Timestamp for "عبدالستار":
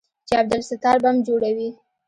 0.41-0.97